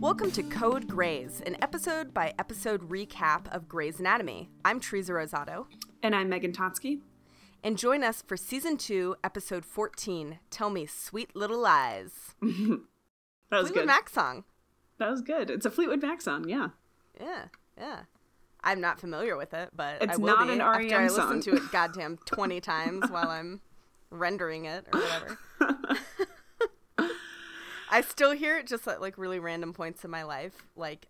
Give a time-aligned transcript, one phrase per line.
[0.00, 4.48] Welcome to Code Grays, an episode by episode recap of Grey's Anatomy.
[4.64, 5.66] I'm Teresa Rosato.
[6.02, 7.00] And I'm Megan Totsky.
[7.62, 12.34] And join us for season two, episode 14 Tell Me Sweet Little Lies.
[12.40, 12.50] that
[13.50, 13.86] was Fleetwood good.
[13.86, 14.44] Mac song.
[14.98, 15.50] That was good.
[15.50, 16.68] It's a Fleetwood Mac song, yeah.
[17.20, 17.44] Yeah,
[17.76, 18.00] yeah.
[18.62, 21.38] I'm not familiar with it, but I It's will not be an after I song.
[21.38, 23.60] listen to it goddamn 20 times while I'm
[24.10, 25.38] rendering it or whatever.
[27.90, 31.08] I still hear it just at like really random points in my life, like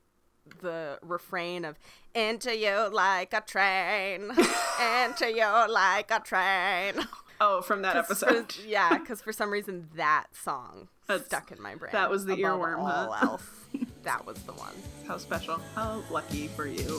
[0.62, 1.78] the refrain of
[2.14, 4.30] "Into you like a train,
[5.04, 7.06] into you like a train."
[7.42, 8.52] Oh, from that 'Cause episode.
[8.52, 11.92] for- yeah, because for some reason that song That's- stuck in my brain.
[11.92, 13.26] that was the above earworm, all huh?
[13.26, 13.42] else.
[14.02, 14.72] That was the one.
[15.06, 15.60] How special.
[15.74, 16.98] How lucky for you.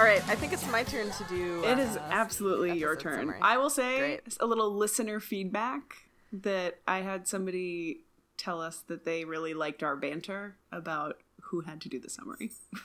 [0.00, 1.62] All right, I think it's my turn to do.
[1.62, 3.18] It is uh, absolutely your turn.
[3.18, 3.38] summary.
[3.42, 4.20] I will say Great.
[4.40, 5.92] a little listener feedback
[6.32, 8.00] that I had somebody
[8.38, 12.50] tell us that they really liked our banter about who had to do the summary.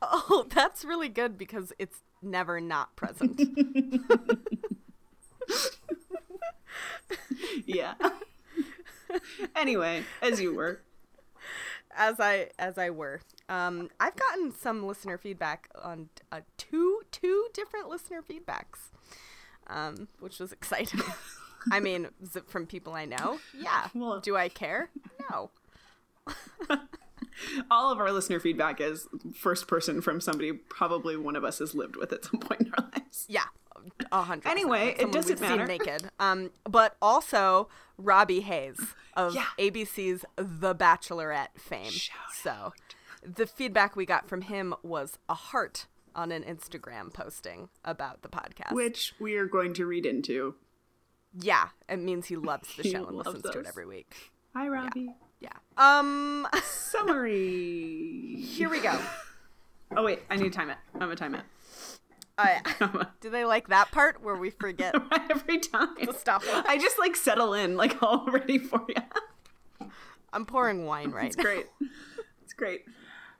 [0.00, 3.40] Oh, that's really good because it's never not present.
[7.66, 7.94] yeah.
[9.56, 10.82] anyway, as you were.
[11.98, 13.20] As I as I were.
[13.50, 18.90] Um, I've gotten some listener feedback on uh, two two different listener feedbacks,
[19.66, 21.00] um, which was exciting.
[21.72, 22.08] I mean,
[22.46, 23.38] from people I know?
[23.58, 23.88] Yeah.
[23.94, 24.88] Well- Do I care?
[25.30, 25.50] No.
[27.70, 31.74] All of our listener feedback is first person from somebody probably one of us has
[31.74, 33.26] lived with at some point in our lives.
[33.28, 33.44] Yeah.
[34.12, 34.48] A hundred.
[34.48, 35.66] Anyway, it doesn't matter.
[35.66, 36.10] naked.
[36.18, 38.78] Um, but also Robby Hayes
[39.14, 39.46] of Yeah.
[39.58, 41.90] ABC's The Bachelorette fame.
[41.90, 42.72] Shout so,
[43.22, 48.28] the feedback we got from him was a heart on an Instagram posting about the
[48.28, 48.72] podcast.
[48.72, 50.54] Which we are going to read into.
[51.38, 54.32] yeah, it means he loves the He show and listens to it every week.
[54.54, 55.14] Hi, Robbie.
[55.40, 55.50] Yeah.
[55.76, 56.46] Um.
[56.62, 58.36] Summary.
[58.40, 58.98] Here we go.
[59.96, 60.78] Oh wait, I need to time it.
[60.94, 61.42] I'm gonna time it.
[62.38, 64.94] Uh, do they like that part where we forget
[65.30, 65.96] Every time.
[66.02, 66.64] the stopwatch?
[66.68, 69.88] I just like settle in, like all ready for you.
[70.32, 71.66] I'm pouring wine right It's great.
[72.44, 72.84] It's great.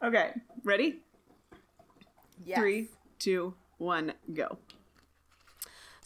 [0.03, 0.32] Okay,
[0.64, 1.00] ready?
[2.44, 2.59] Yes.
[2.59, 2.88] Three,
[3.19, 4.59] two, one, go.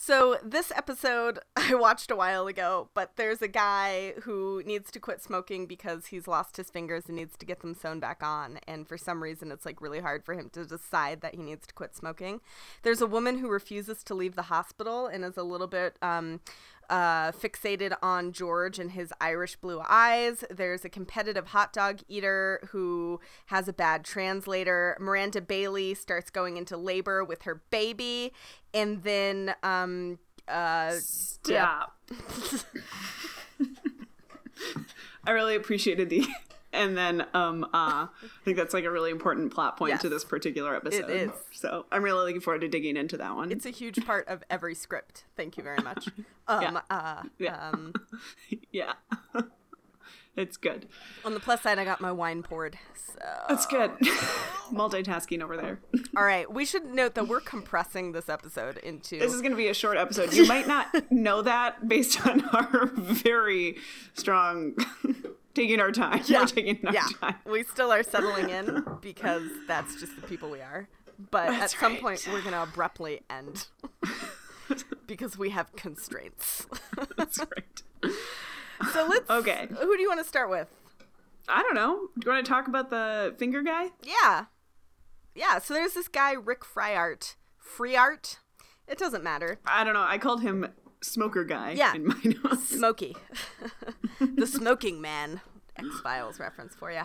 [0.04, 4.98] So this episode I watched a while ago, but there's a guy who needs to
[4.98, 8.58] quit smoking because he's lost his fingers and needs to get them sewn back on,
[8.66, 11.68] and for some reason it's like really hard for him to decide that he needs
[11.68, 12.40] to quit smoking.
[12.82, 16.40] There's a woman who refuses to leave the hospital and is a little bit um
[16.90, 20.44] uh, fixated on George and his Irish blue eyes.
[20.50, 24.96] There's a competitive hot dog eater who has a bad translator.
[25.00, 28.32] Miranda Bailey starts going into labor with her baby,
[28.74, 31.96] and then um uh Stop.
[35.24, 36.26] I really appreciated the
[36.72, 38.08] and then um uh I
[38.44, 41.10] think that's like a really important plot point to this particular episode.
[41.10, 41.30] is.
[41.52, 43.52] So I'm really looking forward to digging into that one.
[43.52, 45.24] it's a huge part of every script.
[45.36, 46.08] Thank you very much.
[46.48, 46.80] Um Yeah.
[46.90, 47.68] uh Yeah.
[47.70, 47.92] um
[48.72, 48.94] yeah.
[50.36, 50.88] it's good.
[51.24, 52.78] on the plus side I got my wine poured.
[52.94, 53.92] So That's good.
[54.72, 55.80] Multitasking over there.
[56.16, 59.56] All right, we should note that we're compressing this episode into This is going to
[59.56, 60.32] be a short episode.
[60.32, 63.76] You might not know that based on our very
[64.14, 64.74] strong
[65.54, 66.22] taking our time.
[66.30, 67.34] We're taking our yeah, time.
[67.46, 70.88] we still are settling in because that's just the people we are.
[71.30, 72.02] But That's at some right.
[72.02, 73.68] point, we're going to abruptly end
[75.06, 76.66] because we have constraints.
[77.16, 78.12] That's right.
[78.92, 79.30] so let's.
[79.30, 79.68] Okay.
[79.68, 80.68] Who do you want to start with?
[81.48, 82.08] I don't know.
[82.18, 83.90] Do you want to talk about the finger guy?
[84.02, 84.46] Yeah.
[85.34, 87.36] Yeah, so there's this guy, Rick Fryart.
[87.62, 88.38] Freeart?
[88.88, 89.58] It doesn't matter.
[89.64, 90.04] I don't know.
[90.06, 90.68] I called him
[91.02, 91.94] smoker guy Yeah.
[91.94, 92.68] in my notes.
[92.68, 93.16] Smokey.
[94.20, 95.40] the smoking man.
[95.76, 97.00] X Files reference for you.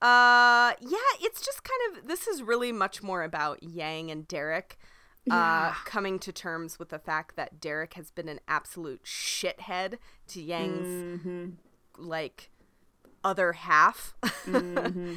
[0.00, 4.78] Uh, yeah, it's just kind of this is really much more about Yang and Derek.
[5.30, 5.74] Uh, Yeah.
[5.84, 9.98] coming to terms with the fact that Derek has been an absolute shithead
[10.28, 10.86] to Yang's
[11.20, 11.46] Mm-hmm.
[11.98, 12.50] like
[13.24, 14.14] other half.
[14.46, 15.14] Mm-hmm.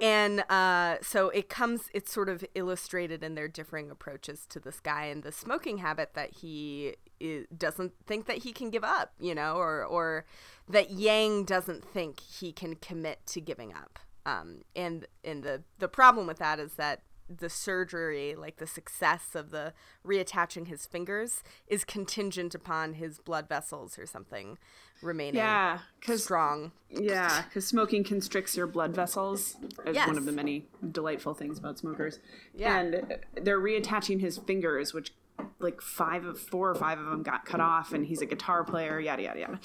[0.00, 4.80] and uh, so it comes, it's sort of illustrated in their differing approaches to this
[4.80, 9.12] guy and the smoking habit that he i doesn't think that he can give up,
[9.18, 10.24] you know, or, or
[10.68, 13.98] that Yang doesn't think he can commit to giving up.
[14.26, 19.34] Um, and and the, the problem with that is that the surgery, like the success
[19.34, 19.72] of the
[20.06, 24.58] reattaching his fingers, is contingent upon his blood vessels or something
[25.02, 26.72] remaining Yeah, because strong.
[26.90, 29.56] yeah, because smoking constricts your blood vessels.
[29.86, 30.06] Is Yes.
[30.06, 32.18] one of the many delightful things about smokers.
[32.54, 32.78] Yeah.
[32.78, 35.14] and they're reattaching his fingers, which
[35.58, 38.64] like five of four or five of them got cut off, and he's a guitar
[38.64, 39.00] player.
[39.00, 39.58] Yada yada yada.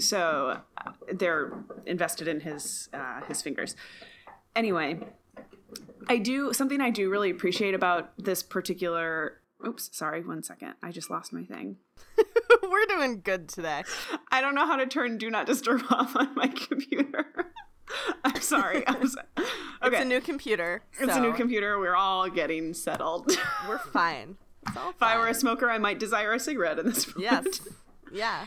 [0.00, 1.52] So uh, they're
[1.86, 3.74] invested in his uh, his fingers.
[4.56, 4.98] Anyway,
[6.08, 9.40] I do something I do really appreciate about this particular.
[9.66, 10.74] Oops, sorry, one second.
[10.82, 11.76] I just lost my thing.
[12.62, 13.82] We're doing good today.
[14.32, 17.26] I don't know how to turn Do Not Disturb off on my computer.
[18.24, 18.84] I'm sorry.
[18.88, 19.20] I'm so-
[19.82, 19.96] okay.
[19.96, 20.82] It's a new computer.
[20.98, 21.78] It's a new computer.
[21.78, 23.36] We're all getting settled.
[23.68, 24.36] We're fine.
[24.74, 27.46] If I were a smoker, I might desire a cigarette in this moment.
[27.46, 27.60] Yes.
[28.12, 28.46] Yeah.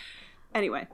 [0.54, 0.88] Anyway.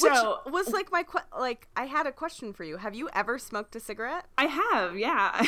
[0.00, 2.76] Which So was like my que- like I had a question for you.
[2.76, 4.26] Have you ever smoked a cigarette?
[4.36, 5.42] I have, yeah.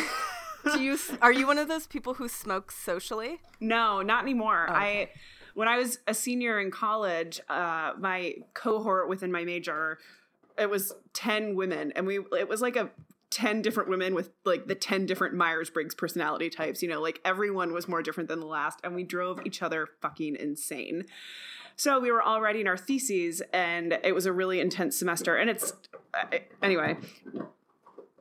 [0.72, 3.40] Do you are you one of those people who smokes socially?
[3.60, 4.66] No, not anymore.
[4.68, 5.10] Oh, I
[5.54, 9.98] when I was a senior in college, uh, my cohort within my major,
[10.56, 12.90] it was ten women, and we it was like a
[13.30, 16.82] ten different women with like the ten different Myers Briggs personality types.
[16.82, 19.88] You know, like everyone was more different than the last, and we drove each other
[20.00, 21.04] fucking insane.
[21.76, 25.36] So we were all writing our theses, and it was a really intense semester.
[25.36, 25.72] And it's
[26.14, 26.96] uh, anyway.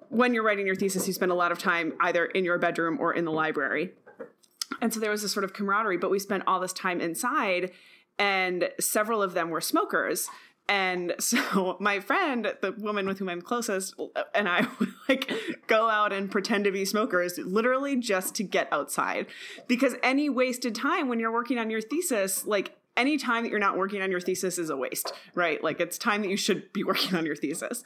[0.09, 2.97] When you're writing your thesis, you spend a lot of time either in your bedroom
[2.99, 3.91] or in the library.
[4.81, 7.71] And so there was this sort of camaraderie, but we spent all this time inside,
[8.17, 10.29] and several of them were smokers.
[10.69, 13.95] And so my friend, the woman with whom I'm closest,
[14.35, 15.31] and I would like
[15.67, 19.27] go out and pretend to be smokers, literally just to get outside.
[19.67, 23.59] Because any wasted time when you're working on your thesis, like any time that you're
[23.59, 25.63] not working on your thesis is a waste, right?
[25.63, 27.83] Like it's time that you should be working on your thesis.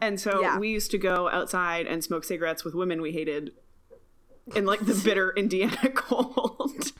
[0.00, 0.58] And so Yeah.
[0.58, 3.52] we used to go outside and smoke cigarettes with women we hated
[4.56, 6.92] in like the bitter Indiana cold.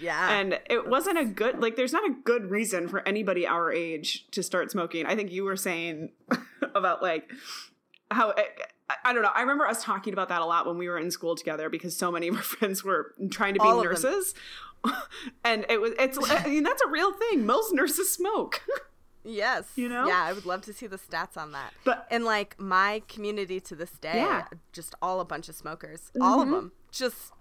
[0.00, 0.30] Yeah.
[0.38, 4.26] and it wasn't a good like there's not a good reason for anybody our age
[4.32, 5.06] to start smoking.
[5.06, 6.10] I think you were saying
[6.74, 7.30] about like
[8.10, 8.46] how I,
[9.04, 9.30] I don't know.
[9.34, 11.96] I remember us talking about that a lot when we were in school together because
[11.96, 14.34] so many of our friends were trying to be All nurses.
[15.44, 17.44] And it was it's I mean that's a real thing.
[17.46, 18.62] Most nurses smoke.
[19.24, 19.64] yes.
[19.74, 20.06] you know?
[20.06, 21.72] Yeah, I would love to see the stats on that.
[21.84, 24.42] But- and like my community to this day, Yeah.
[24.42, 24.56] Mm-hmm.
[24.72, 26.12] just all a bunch of smokers.
[26.20, 26.72] All of them.
[26.92, 27.32] Just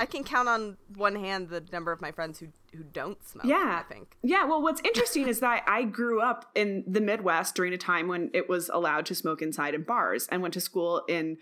[0.00, 3.44] I can count on one hand the number of my friends who who don't smoke.
[3.46, 3.82] Yeah.
[3.84, 4.16] I think.
[4.22, 8.06] Yeah, well, what's interesting is that I grew up in the Midwest during a time
[8.08, 11.36] when it was allowed to smoke inside in bars and went to school in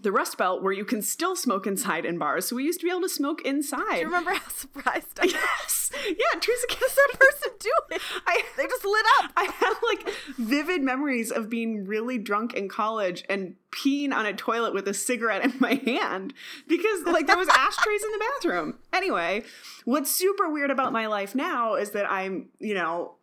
[0.00, 2.46] the Rust Belt where you can still smoke inside in bars.
[2.46, 3.94] So we used to be able to smoke inside.
[3.94, 5.32] Do you remember how surprised I was?
[5.32, 5.90] Yes.
[6.06, 8.00] Yeah, Teresa What's that person doing?
[8.26, 9.32] I, They just lit up.
[9.36, 14.32] I have like vivid memories of being really drunk in college and peeing on a
[14.32, 16.34] toilet with a cigarette in my hand
[16.66, 18.78] because like there was ashtrays in the bathroom.
[18.92, 19.42] Anyway,
[19.84, 23.14] what's super weird about my life now is that I'm, you know,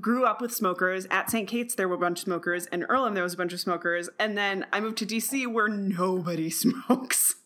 [0.00, 1.06] grew up with smokers.
[1.10, 1.48] At St.
[1.48, 4.08] Kate's there were a bunch of smokers, and Earlham there was a bunch of smokers,
[4.18, 7.36] and then I moved to DC where nobody smokes.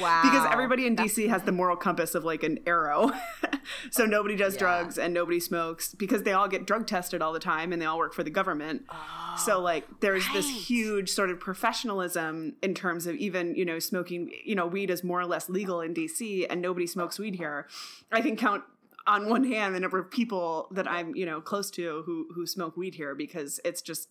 [0.00, 0.20] Wow.
[0.22, 3.10] because everybody in DC has the moral compass of like an arrow.
[3.90, 4.60] so nobody does Yeah.
[4.60, 7.86] drugs and nobody smokes because they all get drug tested all the time and they
[7.86, 8.82] all work for the government.
[8.88, 13.80] Oh, so like there's this huge sort of professionalism in terms of even, you know,
[13.80, 17.34] smoking, you know, weed is more or less legal in DC and nobody smokes weed
[17.34, 17.66] here.
[18.12, 18.62] I can count
[19.06, 22.46] on one hand the number of people that I'm, you know, close to who who
[22.46, 24.08] smoke weed here because it's just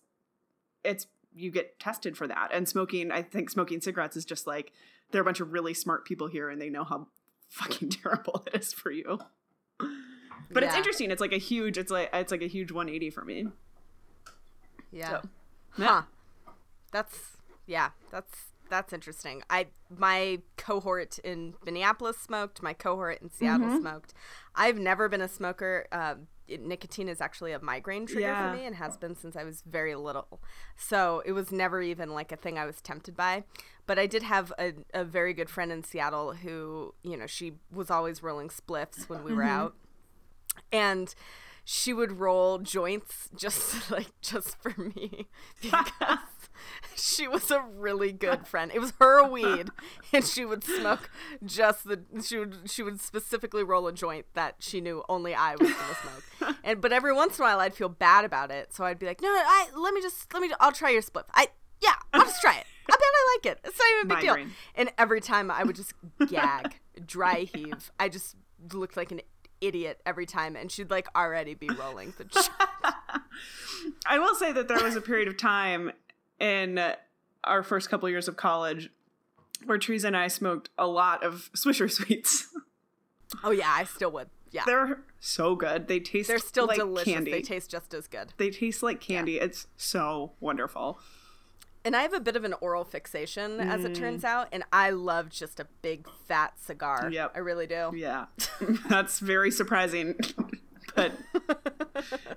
[0.84, 2.50] it's you get tested for that.
[2.52, 4.72] And smoking, I think smoking cigarettes is just like
[5.10, 7.08] there are a bunch of really smart people here and they know how
[7.48, 9.18] fucking terrible it is for you.
[10.50, 11.10] But it's interesting.
[11.10, 13.46] It's like a huge it's like it's like a huge 180 for me.
[14.90, 15.08] Yeah.
[15.10, 15.28] So,
[15.72, 16.02] Huh.
[16.92, 19.42] That's yeah, that's that's interesting.
[19.50, 23.80] I my cohort in Minneapolis smoked, my cohort in Seattle Mm-hmm.
[23.80, 24.14] smoked.
[24.54, 25.86] I've never been a smoker.
[25.92, 28.50] Um, it- nicotine is actually a migraine trigger Yeah.
[28.52, 30.40] for me and has been since I was very little.
[30.76, 33.44] So it was never even like a thing I was tempted by.
[33.86, 37.54] But I did have a, a very good friend in Seattle who, you know, she
[37.70, 39.50] was always rolling spliffs when we were Mm-hmm.
[39.60, 39.74] out
[40.72, 41.14] and
[41.64, 45.26] she would roll joints just like just for me
[45.62, 46.18] because
[46.96, 48.70] she was a really good friend.
[48.74, 49.68] It was her weed,
[50.12, 51.10] and she would smoke
[51.44, 55.56] just the she would she would specifically roll a joint that she knew only I
[55.56, 56.56] was gonna smoke.
[56.64, 59.06] And but every once in a while I'd feel bad about it, so I'd be
[59.06, 61.24] like, no, I let me just let me I'll try your spliff.
[61.34, 61.48] I
[61.80, 62.64] yeah, I'll just try it.
[62.88, 63.60] I bet I like it.
[63.64, 64.46] It's not even a big Migraine.
[64.48, 64.56] deal.
[64.76, 65.94] And every time I would just
[66.28, 67.90] gag, dry heave.
[67.98, 68.36] I just
[68.72, 69.20] looked like an
[69.60, 72.24] idiot every time, and she'd like already be rolling the.
[72.24, 72.50] joint.
[74.06, 75.92] I will say that there was a period of time
[76.42, 76.80] in
[77.44, 78.90] our first couple years of college
[79.64, 82.48] where Teresa and I smoked a lot of Swisher sweets.
[83.42, 84.28] Oh yeah, I still would.
[84.50, 84.64] Yeah.
[84.66, 85.88] They're, so good.
[85.88, 87.10] They taste They're still like delicious.
[87.10, 87.30] candy.
[87.30, 88.34] They taste just as good.
[88.36, 89.38] They taste like candy.
[89.38, 90.98] It's so wonderful.
[91.82, 94.28] And I have a bit of an oral fixation, as it turns mm.
[94.28, 97.08] out, and I love just a big fat cigar.
[97.10, 97.32] Yep.
[97.34, 97.92] I really do.
[97.94, 98.26] Yeah.
[98.90, 100.16] That's very surprising.
[100.94, 101.12] but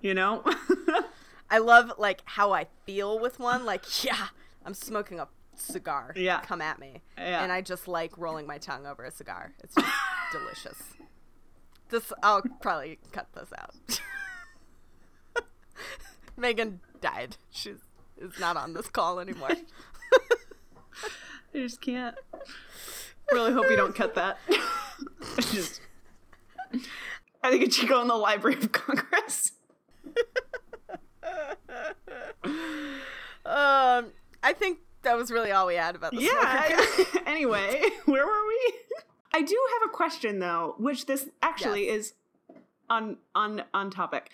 [0.02, 0.46] you know?
[1.50, 3.66] I love like how I feel with one.
[3.66, 4.28] Like, yeah,
[4.66, 6.14] I'm smoking a cigar.
[6.16, 6.42] Yeah.
[6.42, 7.02] Come at me.
[7.18, 7.44] Yeah.
[7.44, 9.54] And I just like rolling my tongue over a cigar.
[9.64, 9.92] It's just
[10.32, 10.82] delicious.
[11.90, 14.02] This I'll probably cut this out.
[16.38, 17.38] Megan died.
[17.52, 17.78] She's
[18.18, 19.52] is not on this call anymore.
[21.54, 22.16] I just can't.
[23.32, 24.38] Really hope you don't cut that.
[24.50, 25.82] I just
[27.44, 29.52] I think it should go in the Library of Congress.
[33.56, 34.12] Um,
[34.44, 36.32] I think that was really all we had about the Yeah.
[36.34, 38.74] I- anyway, where were we?
[39.34, 41.96] I do have a question though, which this actually Yes.
[41.98, 42.14] is
[42.90, 44.30] on on on topic.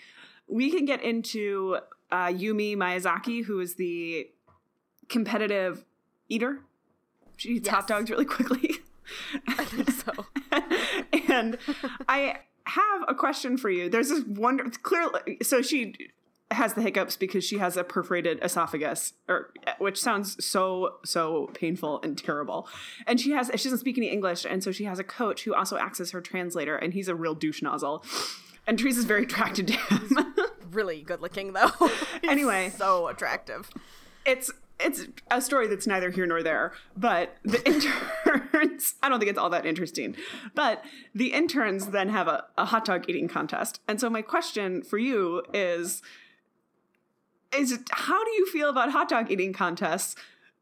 [0.48, 1.78] We can get into
[2.10, 4.28] uh, Yumi Miyazaki, who is the
[5.08, 5.84] competitive
[6.28, 6.60] eater.
[7.36, 8.76] She eats hot dogs really quickly.
[9.48, 10.26] I think so.
[11.28, 11.58] and
[12.08, 13.88] I have a question for you.
[13.88, 15.94] There's this wonder clearly so she
[16.54, 22.00] has the hiccups because she has a perforated esophagus or which sounds so so painful
[22.02, 22.68] and terrible.
[23.06, 25.54] And she has she doesn't speak any English and so she has a coach who
[25.54, 28.04] also acts as her translator and he's a real douche nozzle.
[28.66, 30.34] And Teresa's very attracted to him.
[30.70, 31.70] really good looking though.
[32.24, 32.72] Anyway.
[32.76, 33.70] so attractive.
[34.24, 39.30] it's it's a story that's neither here nor there but the interns i don't think
[39.30, 40.16] it's all that interesting
[40.54, 40.82] but
[41.14, 44.98] the interns then have a, a hot dog eating contest and so my question for
[44.98, 46.02] you is
[47.56, 50.16] is how do you feel about hot dog eating contests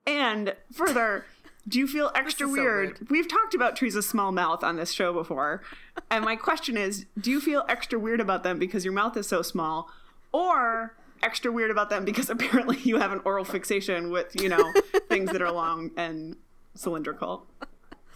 [0.06, 1.24] and further
[1.68, 2.88] do you feel extra is so weird?
[2.98, 3.10] weird.
[3.10, 5.62] We've talked about Teresa's small mouth on this show before.
[6.10, 9.28] And my question is do you feel extra weird about them because your mouth is
[9.28, 9.90] so small?
[10.32, 14.72] Or extra weird about them because apparently you have an oral fixation with, you know,
[15.08, 16.36] things that are long and
[16.74, 17.46] cylindrical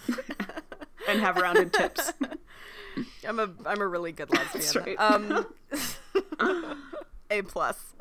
[1.09, 2.12] and have rounded tips?
[3.26, 4.87] I'm a I'm a really good lesbian.
[4.87, 5.00] right.
[5.00, 5.47] Um,
[7.31, 7.95] a plus.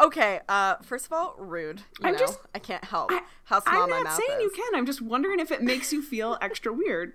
[0.00, 0.40] Okay.
[0.48, 1.80] Uh, first of all, rude.
[2.00, 3.10] You I'm know, just- I can't help
[3.44, 4.74] how small I'm my not saying you can.
[4.74, 7.14] I'm just wondering if it makes you feel extra weird.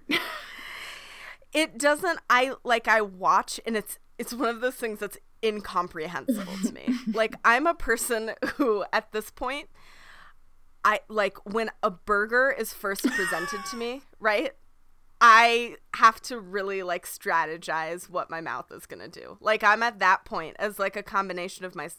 [1.54, 2.20] It doesn't.
[2.30, 2.88] I like.
[2.88, 6.88] I watch, and it's it's one of those things that's incomprehensible to me.
[7.14, 9.70] like I'm a person who, at this point,
[10.84, 14.52] I like when a burger is first presented to me, right?
[15.20, 19.38] I have to really like strategize what my mouth is going to do.
[19.40, 21.90] Like I'm at that point as like a combination of my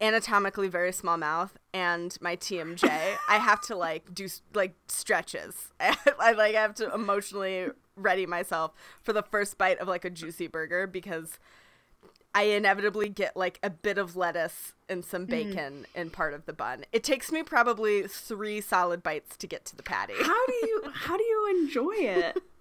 [0.00, 2.88] anatomically very small mouth and my TMJ.
[3.28, 5.72] I have to like do like stretches.
[5.80, 8.72] I like I have to emotionally ready myself
[9.02, 11.38] for the first bite of like a juicy burger because
[12.34, 15.50] I inevitably get like a bit of lettuce and some mm-hmm.
[15.50, 16.84] bacon in part of the bun.
[16.92, 20.14] It takes me probably 3 solid bites to get to the patty.
[20.20, 22.42] how do you how do you enjoy it?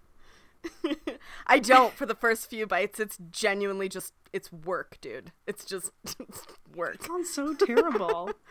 [1.48, 3.00] I don't for the first few bites.
[3.00, 5.32] It's genuinely just it's work, dude.
[5.48, 6.46] It's just it's
[6.76, 7.04] work.
[7.04, 8.32] sounds so terrible.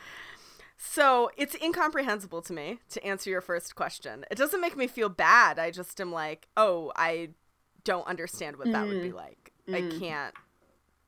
[0.77, 4.25] So it's incomprehensible to me to answer your first question.
[4.31, 5.59] It doesn't make me feel bad.
[5.59, 7.31] I just am like, oh, I
[7.85, 9.17] don't understand what that would be mm-hmm.
[9.17, 9.53] like.
[9.69, 9.99] I mm.
[9.99, 10.35] can't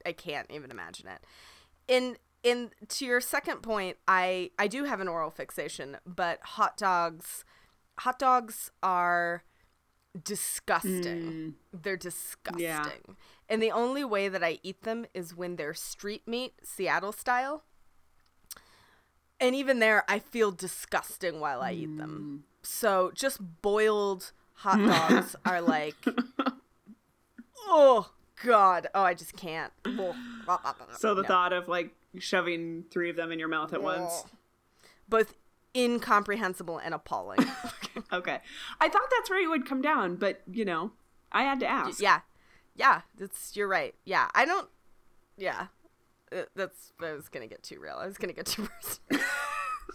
[0.06, 1.20] I can't even imagine it.
[1.88, 6.76] In in to your second point, I I do have an oral fixation, but hot
[6.76, 7.44] dogs
[7.98, 9.42] hot dogs are
[10.22, 11.02] disgusting.
[11.02, 11.54] Mm.
[11.82, 13.16] They're disgusting.
[13.48, 17.62] And the only way that I eat them is when they're street meat, Seattle style.
[19.40, 22.42] And even there, I feel disgusting while I eat them.
[22.42, 22.66] Mm.
[22.66, 25.94] So just boiled hot dogs are like,
[27.68, 28.10] oh
[28.44, 29.72] god, oh I just can't.
[30.98, 31.28] So the No.
[31.28, 34.24] thought of like shoving three of them in your mouth at once.
[35.08, 35.34] both
[35.76, 37.38] incomprehensible and appalling.
[38.12, 38.38] Okay.
[38.78, 40.92] I thought that's where you would come down, but you know,
[41.32, 41.98] I had to ask.
[42.00, 42.20] yeah,
[42.74, 43.94] yeah, that's you're right.
[44.04, 44.68] Yeah, I don't.
[45.38, 45.68] Yeah,
[46.30, 47.96] Uh, that's I was gonna get too real.
[47.96, 48.68] I was gonna get too
[49.08, 49.24] personal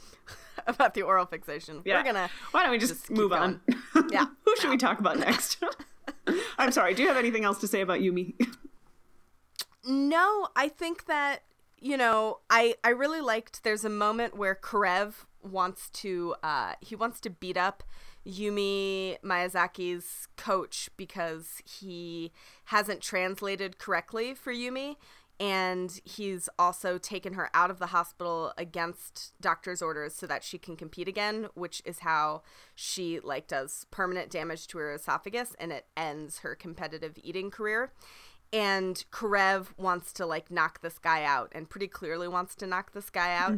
[0.67, 1.83] about the oral fixation.
[1.85, 1.99] Yeah.
[1.99, 2.29] We're gonna.
[2.51, 3.61] Why don't we just, just move on?
[4.09, 4.25] Yeah.
[4.45, 5.63] Who should we talk about next?
[6.57, 6.95] I'm sorry.
[6.95, 8.33] Do you have anything else to say about Yumi?
[9.85, 11.43] No, I think that
[11.79, 13.63] you know, I I really liked.
[13.63, 17.83] There's a moment where Karev wants to uh he wants to beat up
[18.25, 22.31] Yumi Miyazaki's coach because he
[22.65, 24.95] hasn't translated correctly for Yumi.
[25.39, 30.59] and he's also taken her out of the hospital against doctor's orders so that she
[30.59, 32.43] can compete again, which is how
[32.75, 37.91] she like does permanent damage to her esophagus and it ends her competitive eating career.
[38.53, 42.91] And Karev wants to like knock this guy out and pretty clearly wants to knock
[42.91, 43.53] this guy out.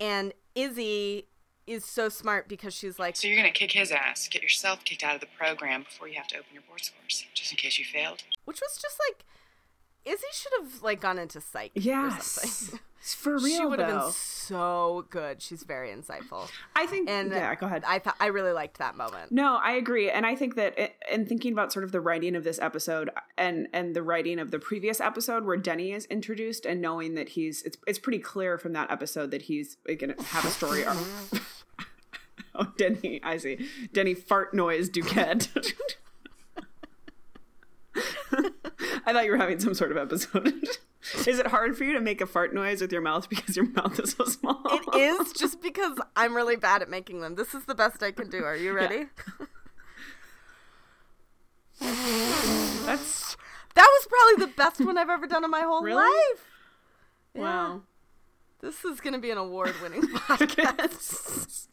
[0.00, 1.26] And Izzie
[1.66, 5.02] is so smart because she's like, So you're gonna kick his ass, get yourself kicked
[5.04, 7.78] out of the program before you have to open your board scores, just in case
[7.78, 8.22] you failed.
[8.44, 9.24] which was just like,
[10.04, 12.74] Izzie should have like gone into psych Yes.
[13.04, 14.00] For real, she would have though.
[14.04, 15.42] been so good.
[15.42, 16.48] She's very insightful.
[16.76, 17.10] I think.
[17.10, 17.82] And yeah, go ahead.
[17.84, 19.32] I thought I really liked that moment.
[19.32, 22.36] No, I agree, and I think that i- in thinking about sort of the writing
[22.36, 26.64] of this episode and and the writing of the previous episode where Denny is introduced,
[26.64, 30.22] and knowing that he's it's it's pretty clear from that episode that he's going to
[30.22, 30.96] have a story arc.
[32.54, 33.66] oh, Denny, I see.
[33.92, 35.48] Denny fart noise Duquette.
[39.12, 40.46] I thought you were having some sort of episode.
[41.26, 43.68] is it hard for you to make a fart noise with your mouth because your
[43.68, 44.62] mouth is so small?
[44.70, 47.34] It is just because I'm really bad at making them.
[47.34, 48.42] This is the best I can do.
[48.42, 49.08] Are you ready?
[51.78, 53.36] That's
[53.74, 56.02] That was probably the best one I've ever done in my whole Really?
[56.02, 56.46] life.
[57.34, 57.82] wow.
[58.62, 61.66] This is going to be an award-winning podcast.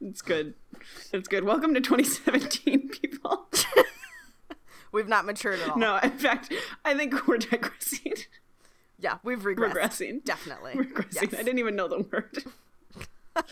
[0.00, 0.54] it's good.
[1.12, 1.44] It's good.
[1.44, 3.46] Welcome to 2017, people.
[4.92, 5.78] We've not matured at all.
[5.78, 6.52] No, in fact,
[6.84, 8.14] I think we're digressing.
[8.98, 9.74] Yeah, we've regressed.
[9.74, 10.24] Regressing.
[10.24, 10.72] Definitely.
[10.74, 11.32] Regressing.
[11.32, 11.34] Yes.
[11.34, 12.44] I didn't even know the word.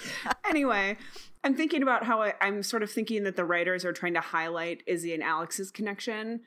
[0.49, 0.97] anyway,
[1.45, 4.21] I'm thinking about how I, I'm sort of thinking that the writers are trying to
[4.21, 6.41] highlight Izzie and Alex's connection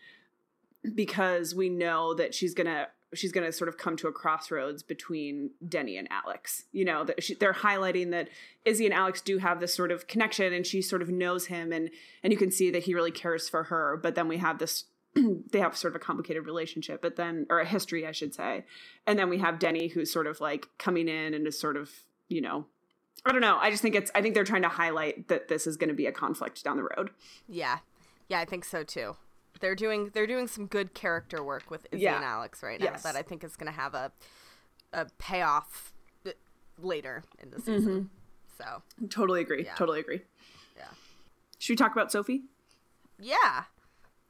[0.96, 5.52] because we know that she's gonna she's gonna sort of come to a crossroads between
[5.68, 6.66] Denny and Alex.
[6.72, 7.06] You know
[7.40, 8.30] they're highlighting that
[8.66, 11.72] Izzie and Alex do have this sort of connection, and she sort of knows him,
[11.72, 11.90] and
[12.24, 14.00] and you can see that he really cares for her.
[14.02, 14.86] But then we have this.
[15.52, 18.64] they have sort of a complicated relationship, but then, or a history, I should say.
[19.06, 21.92] And then we have Denny, who's sort of like coming in and is sort of,
[22.30, 22.66] you know,
[23.26, 23.58] I don't know.
[23.60, 25.96] I just think it's, I think they're trying to highlight that this is going to
[25.96, 27.12] be a conflict down the road.
[27.48, 27.80] Yeah.
[28.30, 29.18] Yeah, I think so too.
[29.60, 32.16] They're doing they're doing some good character work with Izzie Yeah.
[32.16, 33.04] and Alex right now Yes.
[33.04, 34.12] that I think is going to have a
[34.94, 35.94] a payoff
[36.80, 37.78] later in the Mm-hmm.
[37.78, 38.10] season.
[38.58, 39.64] So, Totally agree.
[39.66, 39.76] Yeah.
[39.76, 40.22] Totally agree.
[40.78, 40.86] Yeah.
[41.60, 42.44] Should we talk about Sophie?
[43.20, 43.64] yeah.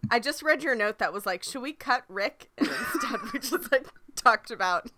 [0.09, 3.39] I just read your note that was like, "Should we cut Rick?" And instead we
[3.39, 4.89] just like talked about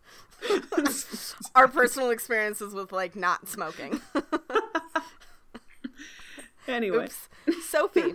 [1.56, 4.00] our personal experiences with like not smoking.
[6.67, 7.06] Anyway.
[7.06, 7.30] Oops.
[7.67, 8.13] Sophie.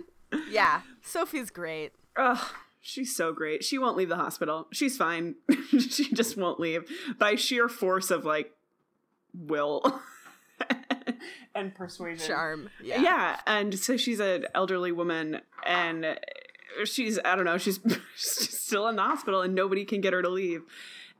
[0.49, 0.81] Yeah.
[1.03, 1.93] Sophie's great.
[2.15, 3.63] Ugh, she's so great.
[3.63, 4.67] She won't leave the hospital.
[4.71, 5.35] She's fine.
[5.69, 6.83] she just won't leave
[7.17, 8.51] by sheer force of like
[9.33, 10.01] will
[11.55, 12.27] and persuasion.
[12.27, 12.69] Charm.
[12.81, 13.01] Yeah.
[13.01, 13.39] Yeah.
[13.45, 16.17] and so she's an elderly woman and
[16.85, 17.79] she's I don't know, she's,
[18.15, 20.63] she's still in the hospital and nobody can get her to leave.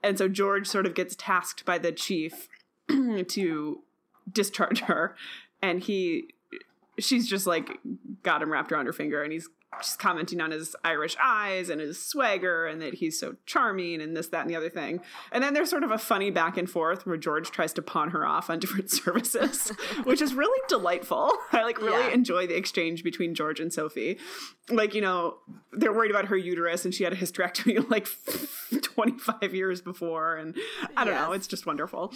[0.01, 2.47] And so George sort of gets tasked by the chief
[2.87, 3.83] to
[4.31, 5.15] discharge her
[5.61, 6.33] and he
[6.99, 7.79] she's just like
[8.23, 11.79] got him wrapped around her finger and he's just commenting on his Irish eyes and
[11.79, 14.99] his swagger and that he's so charming and this, that, and the other thing.
[15.31, 18.09] And then there's sort of a funny back and forth where George tries to pawn
[18.09, 19.69] her off on different services,
[20.05, 21.31] which is really delightful.
[21.51, 22.13] I like really Yeah.
[22.13, 24.17] enjoy the exchange between George and Sophie.
[24.69, 25.37] Like, you know,
[25.71, 28.07] they're worried about her uterus and she had a hysterectomy like
[28.81, 30.35] 25 years before.
[30.35, 30.55] And
[30.97, 32.11] I don't know, it's just wonderful.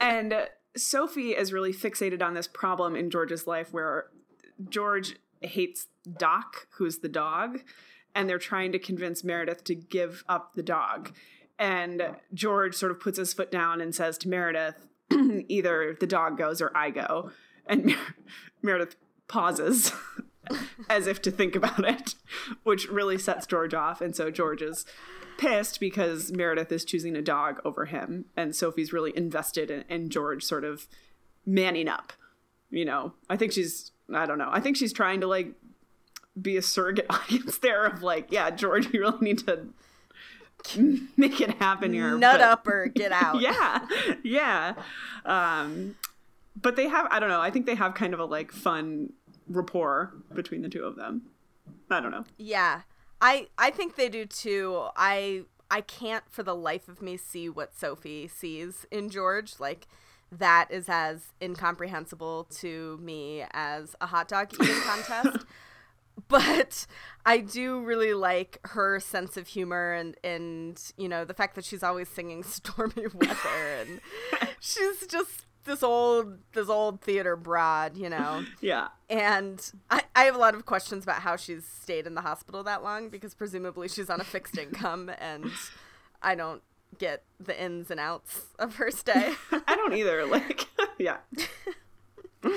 [0.00, 4.06] and Sophie is really fixated on this problem in George's life where
[4.68, 5.86] George hates
[6.18, 7.60] Doc, who's the dog,
[8.14, 11.12] and they're trying to convince Meredith to give up the dog.
[11.58, 14.86] And George sort of puts his foot down and says to Meredith,
[15.48, 17.30] either the dog goes or I go.
[17.66, 18.14] And Mer-
[18.62, 18.96] Meredith
[19.28, 19.92] pauses
[20.90, 22.14] as if to think about it,
[22.64, 24.00] which really sets George off.
[24.00, 24.86] And so George is
[25.38, 28.26] pissed because Meredith is choosing a dog over him.
[28.36, 30.88] And Sophie's really invested in, in George sort of
[31.46, 32.12] manning up.
[32.70, 35.52] You know, I think she's, I don't know, I think she's trying to like
[36.40, 39.66] be a surrogate audience there of like, yeah, George, you really need to
[41.16, 42.16] make it happen here.
[42.18, 43.40] Nut but- up or get out.
[43.40, 43.86] yeah
[44.22, 44.74] yeah
[45.24, 45.96] um
[46.60, 49.10] but they have i don't know i think they have kind of a like fun
[49.48, 51.22] rapport between the two of them
[51.90, 52.82] i don't know Yeah.
[53.22, 54.86] I I think they do too.
[54.96, 59.60] I I can't for the life of me see what Sophie sees in George.
[59.60, 59.86] Like
[60.32, 65.44] that is as incomprehensible to me as a hot dog eating contest.
[66.28, 66.86] But
[67.24, 71.64] I do really like her sense of humor and and you know the fact that
[71.64, 74.00] she's always singing stormy weather and
[74.60, 78.44] she's just this old this old theater broad, you know.
[78.60, 82.22] yeah And I, I have a lot of questions about how she's stayed in the
[82.22, 85.50] hospital that long because presumably she's on a fixed income and
[86.22, 86.62] I don't
[86.98, 89.32] get the ins and outs of her stay.
[89.52, 90.24] I don't either.
[90.26, 91.18] Like, yeah.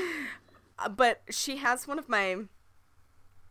[0.97, 2.35] But she has one of my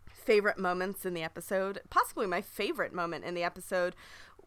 [0.07, 3.95] favorite moments in the episode, possibly my favorite moment in the episode,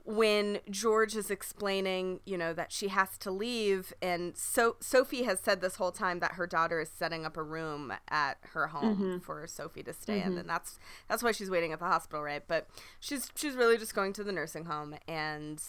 [0.06, 5.40] when George is explaining, you know, that she has to leave, and so Sophie has
[5.40, 8.96] said this whole time that her daughter is setting up a room at her home
[8.96, 9.18] mm-hmm.
[9.20, 10.38] for Sophie to stay in, mm-hmm.
[10.40, 10.78] and that's
[11.10, 12.44] that's why she's waiting at the hospital, right?
[12.48, 12.68] But
[13.00, 15.60] she's she's really just going to the nursing home, and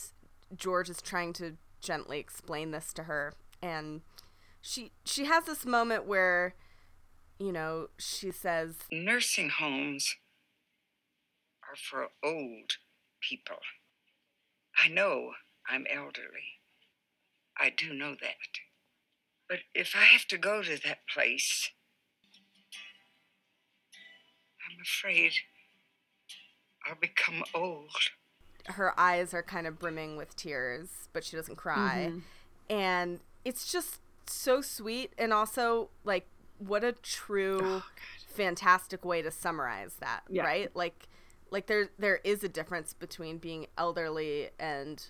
[0.55, 4.03] George is trying to gently explain this to her, and
[4.61, 6.55] she she has this moment where
[7.39, 10.17] you know she says Nursing homes
[11.63, 12.73] are for old
[13.21, 13.59] people.
[14.77, 15.33] I know
[15.69, 16.61] I'm elderly.
[17.59, 18.61] I do know that.
[19.49, 21.71] But if I have to go to that place,
[24.69, 25.33] I'm afraid
[26.87, 28.11] I'll become old.
[28.69, 32.09] Her eyes are kind of brimming with tears but she doesn't cry.
[32.11, 32.19] Mm-hmm.
[32.69, 36.27] And it's just so sweet and also like
[36.59, 37.85] what a true oh,
[38.29, 40.43] fantastic way to summarize that Yeah.
[40.43, 40.75] right?
[40.75, 41.09] Like
[41.51, 45.05] like there there is a difference between being elderly and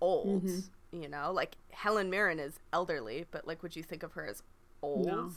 [0.00, 1.00] old mm-hmm.
[1.02, 1.32] you know?
[1.32, 4.42] Like helen mirren is elderly but like would you think of her as
[4.82, 5.34] old?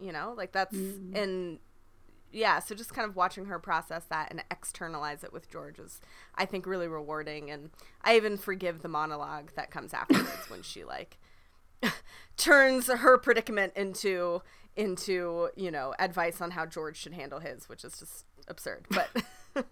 [0.00, 0.34] You know?
[0.36, 1.16] Like that's mm-hmm.
[1.16, 1.58] and
[2.32, 6.00] yeah so just kind of watching her process that and externalize it with george is
[6.34, 7.70] i think really rewarding and
[8.02, 11.18] i even forgive the monologue that comes afterwards when she like
[12.36, 14.40] turns her predicament into
[14.76, 19.08] into you know advice on how george should handle his which is just absurd but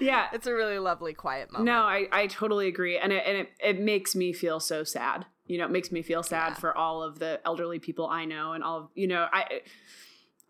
[0.00, 0.26] Yeah.
[0.32, 2.98] it's a really lovely quiet moment No, I, I totally agree.
[2.98, 5.26] And it, and it, it makes me feel so sad.
[5.46, 6.54] You know, it makes me feel sad Yeah.
[6.54, 9.62] for all of the elderly people I know and all of, you know, I,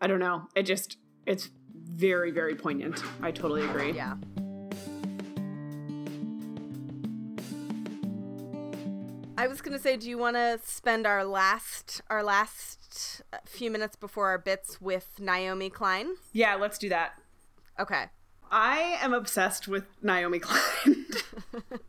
[0.01, 0.47] I don't know.
[0.55, 3.03] It just, it's very, very poignant.
[3.21, 3.91] I totally agree.
[3.91, 4.15] yeah
[9.39, 13.71] I was gonna say, do you want to spend our last our last uh, few
[13.71, 16.15] minutes before our bits with Naomi Klein?
[16.33, 17.13] Yeah, let's do that.
[17.79, 18.07] Okay.
[18.51, 21.05] I am obsessed with Naomi Klein.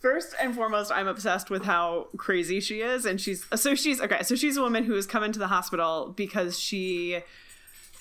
[0.00, 4.22] First and foremost, I'm obsessed with how crazy she is, and she's so she's okay.
[4.22, 7.20] So she's a woman who has come into the hospital because she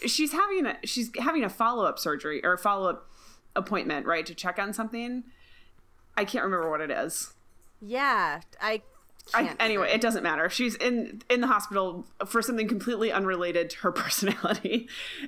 [0.05, 3.09] she's having a she's having a follow up surgery or a follow up
[3.55, 5.23] appointment, right, to check on something.
[6.15, 7.33] I can't remember what it is.
[7.81, 8.81] Yeah, I.
[9.31, 10.49] I, anyway, it doesn't matter.
[10.49, 14.87] She's in in the hospital for something completely unrelated to her personality,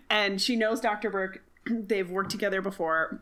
[0.10, 1.10] and she knows Dr.
[1.10, 1.44] Burke.
[1.70, 3.22] They've worked together before,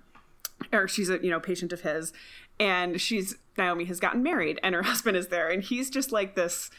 [0.71, 2.13] or she's a you know patient of his,
[2.59, 6.35] and she's Naomi has gotten married, and her husband is there, and he's just like
[6.35, 6.69] this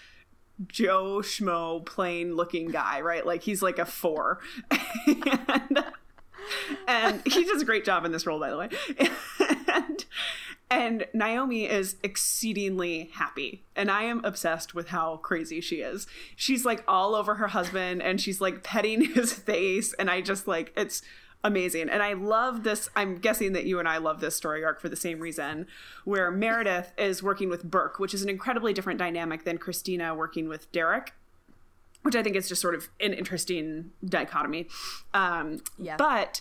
[0.66, 3.25] Joe Schmo plain looking guy, right?
[3.25, 4.40] Like he's like a four,
[5.07, 5.85] and,
[6.87, 8.69] and he does a great job in this role, by the way.
[9.73, 10.05] and,
[10.71, 16.07] and Naomi is exceedingly happy, and I am obsessed with how crazy she is.
[16.37, 20.47] She's like all over her husband, and she's like petting his face, and I just
[20.47, 21.03] like it's
[21.42, 21.88] amazing.
[21.88, 22.88] And I love this.
[22.94, 25.66] I'm guessing that you and I love this story arc for the same reason,
[26.05, 30.48] where Meredith is working with Burke, which is an incredibly different dynamic than Cristina working
[30.48, 31.12] with Derek
[32.03, 34.68] which I think is just sort of an interesting dichotomy.
[35.12, 35.96] Um, Yeah.
[35.96, 36.40] But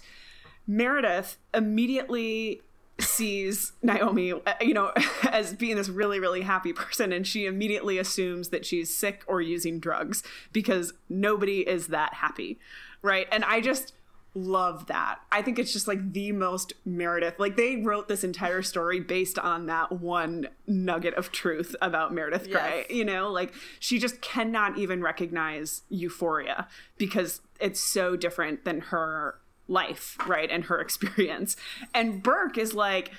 [0.68, 2.62] Meredith immediately
[3.00, 4.92] sees Naomi, uh, you know,
[5.32, 9.42] as being this really, really happy person, and she immediately assumes that she's sick or
[9.42, 12.60] using drugs because nobody is that happy,
[13.02, 13.28] right?
[13.32, 13.94] And I just
[14.34, 15.20] love that.
[15.32, 17.40] I think it's just like the most Meredith.
[17.40, 22.50] Like they wrote this entire story based on that one nugget of truth about Meredith
[22.50, 22.86] Grey.
[22.88, 22.92] Yes.
[22.92, 29.40] You know, like she just cannot even recognize euphoria because it's so different than her
[29.68, 30.50] life, right?
[30.50, 31.56] And her experience.
[31.94, 33.12] And Burke is like,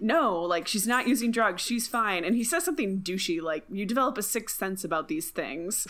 [0.00, 1.60] no, like she's not using drugs.
[1.62, 2.24] She's fine.
[2.24, 5.86] And he says something douchey, like, you develop a sixth sense about these things.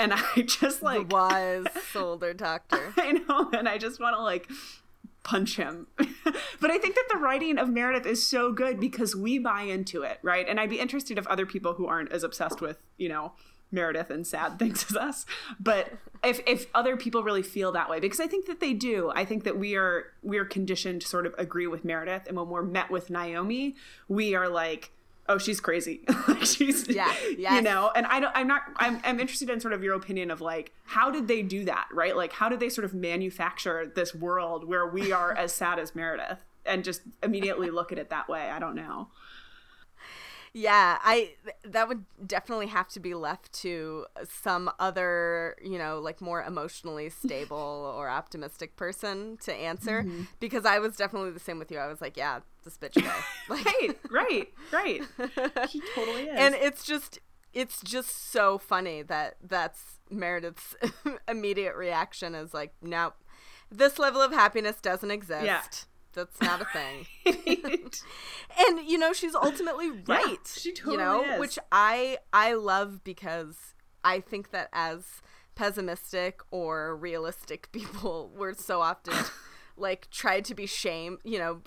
[0.00, 2.92] And I just like the wise older doctor.
[2.96, 4.50] I know, and I just want to like
[5.22, 5.86] punch him.
[5.98, 10.02] but I think that the writing of Meredith is so good because we buy into
[10.02, 10.48] it, right?
[10.48, 13.32] And I'd be interested if other people who aren't as obsessed with, you know,
[13.70, 15.26] Meredith and sad things as us,
[15.60, 15.92] but
[16.24, 19.12] if if other people really feel that way because I think that they do.
[19.14, 22.36] I think that we are we are conditioned to sort of agree with Meredith and
[22.36, 23.76] when we're met with Naomi,
[24.08, 24.90] we are like
[25.30, 26.00] Oh, she's crazy.
[26.28, 26.88] like she's,
[27.38, 27.92] Yeah, you know.
[27.94, 28.32] And I don't.
[28.34, 28.62] I'm not.
[28.76, 29.00] I'm.
[29.04, 32.16] I'm interested in sort of your opinion of like how did they do that, right?
[32.16, 35.94] Like how did they sort of manufacture this world where we are as sad as
[35.94, 38.50] Meredith and just immediately look at it that way?
[38.50, 39.08] I don't know.
[40.52, 41.34] Yeah, I
[41.64, 47.08] that would definitely have to be left to some other, you know, like more emotionally
[47.08, 50.22] stable or optimistic person to answer Mm-hmm.
[50.40, 51.78] because I was definitely the same with you.
[51.78, 52.96] I was like, yeah, this bitch.
[53.48, 55.68] Like right, right, right.
[55.68, 56.36] He totally is.
[56.36, 57.20] and it's just
[57.52, 60.74] it's just so funny that that's Meredith's
[61.28, 63.14] immediate reaction is like, nope,
[63.70, 65.44] this level of happiness doesn't exist.
[65.44, 65.62] Yeah.
[66.12, 67.06] That's not a thing.
[68.58, 71.40] and you know she's ultimately right she you know totally is.
[71.40, 75.04] which i i love because i think that as
[75.54, 79.14] pessimistic or realistic people we're so often
[79.76, 81.60] like tried to be shame you know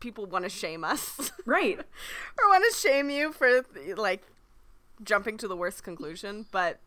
[0.00, 1.78] people want to shame us right.
[1.78, 3.62] or want to shame you for
[3.96, 4.22] like
[5.02, 6.80] jumping to the worst conclusion but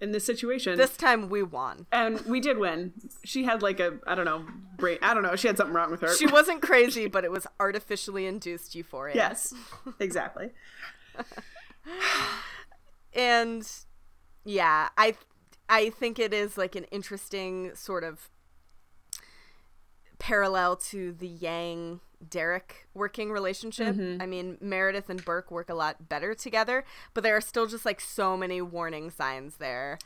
[0.00, 2.92] In this situation, this time we won and we did win.
[3.24, 4.44] She had like a I don't know
[4.76, 4.98] brain.
[5.02, 5.34] I don't know.
[5.34, 6.14] She had something wrong with her.
[6.14, 9.52] she wasn't crazy but it was artificially induced euphoria yes,
[9.98, 10.50] exactly.
[13.12, 13.68] and
[14.44, 15.14] yeah i
[15.68, 18.30] i think it is like an interesting sort of
[20.18, 24.20] parallel to the yang derek working relationship mm-hmm.
[24.20, 27.84] i mean meredith and burke work a lot better together but there are still just
[27.84, 29.98] like so many warning signs there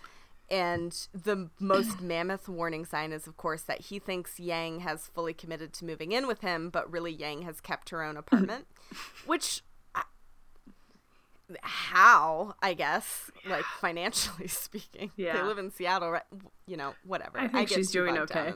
[0.50, 5.32] and the most mammoth warning sign is of course that he thinks yang has fully
[5.32, 8.66] committed to moving in with him but really yang has kept her own apartment
[9.26, 9.62] which
[11.62, 15.10] how I guess, like financially speaking.
[15.16, 16.22] They live in Seattle, right?
[16.66, 17.38] You know, whatever.
[17.38, 18.52] I think get she's doing okay.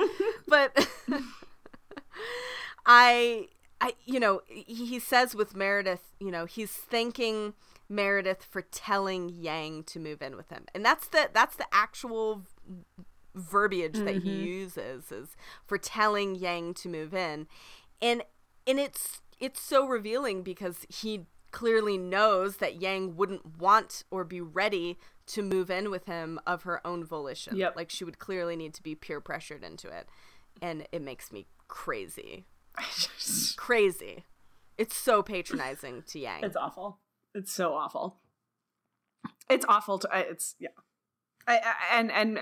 [0.48, 0.88] but
[2.92, 3.46] I,
[3.80, 7.54] I, you know, he says with Meredith, you know, he's thanking
[7.88, 12.42] Meredith for telling Yang to move in with him, and that's the that's the actual
[13.36, 14.44] verbiage that he Mm-hmm.
[14.44, 17.46] uses is for telling Yang to move in.
[18.02, 18.24] And
[18.66, 24.40] and it's it's so revealing because he clearly knows that Yang wouldn't want or be
[24.40, 27.56] ready to move in with him of her own volition.
[27.56, 27.76] Yep.
[27.76, 30.08] Like she would clearly need to be peer pressured into it.
[30.60, 32.46] And it makes me crazy.
[33.56, 34.24] Crazy.
[34.78, 36.44] It's so patronizing to Yang.
[36.44, 36.98] It's awful.
[37.34, 38.16] It's so awful.
[39.48, 40.08] It's awful to.
[40.12, 40.68] It's yeah.
[41.46, 42.40] I, I, and and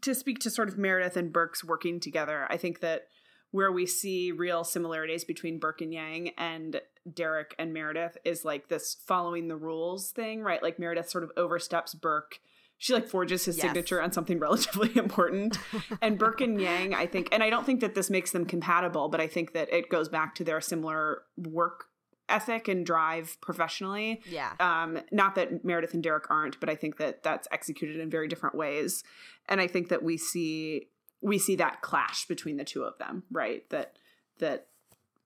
[0.00, 3.02] to speak to sort of Meredith and Burke's working together, I think that
[3.50, 6.80] where we see real similarities between Burke and Yang and
[7.12, 10.62] Derek and Meredith is like this following the rules thing, right?
[10.62, 12.40] Like Meredith sort of oversteps Burke.
[12.80, 13.66] She like forges his Yes.
[13.66, 15.58] signature on something relatively important.
[16.00, 19.08] and Burke and Yang, I think, and I don't think that this makes them compatible,
[19.08, 21.86] but I think that it goes back to their similar work
[22.28, 24.22] ethic and drive professionally.
[24.30, 24.52] yeah.
[24.60, 28.28] Um, not that Meredith and Derek aren't, but I think that that's executed in very
[28.28, 29.02] different ways,
[29.48, 30.88] and I think that we see
[31.20, 33.68] we see that clash between the two of them, right?
[33.70, 33.96] That
[34.38, 34.66] that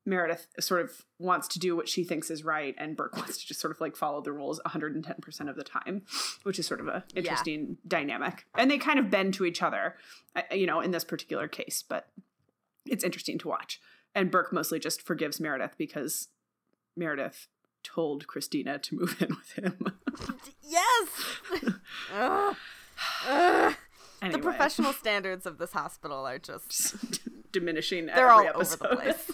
[0.04, 3.46] Meredith sort of wants to do what she thinks is right, and Burke wants to
[3.46, 6.02] just sort of like follow the rules 110 percent of the time,
[6.42, 9.96] which is sort of a interesting dynamic, and they kind of bend to each other,
[10.34, 12.08] uh, you know, in this particular case, but
[12.86, 13.80] it's interesting to watch.
[14.14, 16.28] And Burke mostly just forgives Meredith because
[16.96, 17.48] Meredith
[17.82, 19.98] told Cristina to move in with him.
[20.62, 21.08] yes.
[22.14, 22.56] Ugh.
[23.26, 23.74] Ugh.
[24.20, 27.20] anyway, The professional standards of this hospital are just
[27.52, 28.06] diminishing.
[28.06, 29.30] They're every all over the place.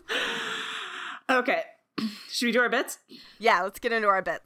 [1.30, 1.62] okay,
[2.30, 2.98] should we do our bits?
[3.38, 4.44] Yeah, let's get into our bits.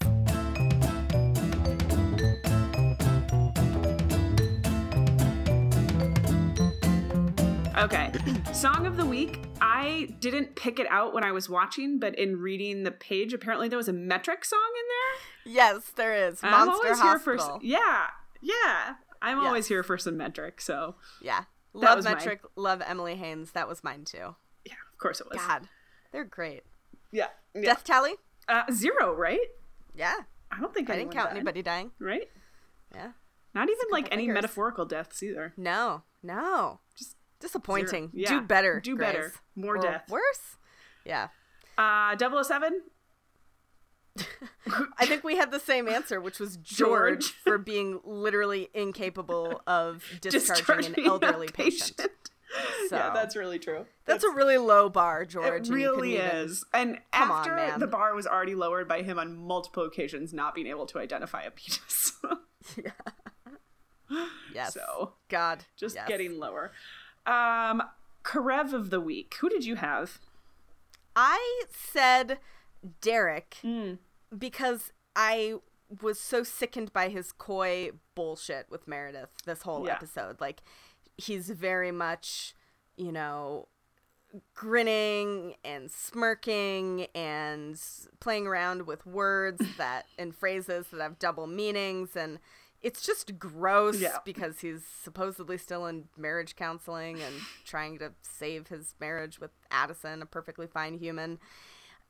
[7.77, 8.13] Okay,
[8.53, 9.41] song of the week.
[9.61, 13.69] I didn't pick it out when I was watching, but in reading the page, apparently
[13.69, 15.55] there was a metric song in there.
[15.55, 16.41] Yes, there is.
[16.43, 17.59] I'm always Hospital.
[17.59, 18.07] here for yeah,
[18.41, 18.95] yeah.
[19.23, 19.47] I'm Yes.
[19.47, 20.61] always here for some metric.
[20.61, 21.45] So Yeah.
[21.75, 22.15] Love was mine.
[22.15, 23.53] Metric, love Emily Haines.
[23.53, 24.35] That was mine too.
[24.65, 25.39] yeah, of course it was.
[25.39, 25.69] God,
[26.13, 26.63] they're great.
[27.11, 27.63] Yeah, yeah.
[27.63, 28.15] Death tally?
[28.49, 29.41] Uh, zero, right?
[29.95, 30.17] Yeah.
[30.51, 31.93] I don't think I didn't count died, anybody dying.
[31.99, 32.29] Right?
[32.95, 33.13] Yeah.
[33.55, 34.35] Not even like any fingers.
[34.35, 35.55] metaphorical deaths either.
[35.57, 36.81] No, no.
[36.97, 38.11] Just disappointing.
[38.13, 38.29] Yeah.
[38.29, 38.81] Do better.
[38.81, 39.09] Do Grace.
[39.09, 39.33] better.
[39.57, 40.09] More Or death.
[40.11, 40.57] Worse?
[41.05, 41.29] Yeah.
[41.79, 42.83] Uh, 007?
[44.99, 47.33] I think we had the same answer, which was George, George.
[47.45, 52.01] for being literally incapable of discharging, an elderly patient.
[52.89, 53.87] So yeah, that's really true.
[54.05, 55.69] that's a really low bar, George.
[55.71, 56.65] It really even- is.
[56.75, 60.55] And Come on, after the bar was already lowered by him on multiple occasions not
[60.55, 62.13] being able to identify a penis.
[64.55, 64.75] Yes.
[64.75, 65.65] so God.
[65.77, 66.07] just yes.
[66.07, 66.73] getting lower.
[67.27, 67.83] Um
[68.25, 69.35] Karev of the week.
[69.41, 70.19] Who did you have?
[71.17, 72.39] I said
[73.01, 73.99] Derek Mm.
[74.37, 75.57] because I
[76.01, 79.95] was so sickened by his coy bullshit with Meredith this whole Yeah.
[79.95, 80.41] episode.
[80.41, 80.63] Like,
[81.19, 82.55] he's very much,
[82.97, 83.69] you know,
[84.55, 87.79] grinning and smirking and
[88.21, 92.39] playing around with words that and phrases that have double meanings and
[92.81, 94.19] it's just gross Yeah.
[94.25, 100.23] because he's supposedly still in marriage counseling and trying to save his marriage with Addison,
[100.23, 101.39] a perfectly fine human.